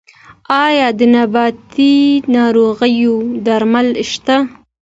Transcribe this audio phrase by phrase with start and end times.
[0.65, 1.95] آیا د نباتي
[2.35, 3.15] ناروغیو
[3.45, 4.37] درمل شته؟